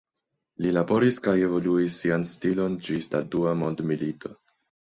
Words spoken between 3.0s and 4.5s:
la dua mondmilito.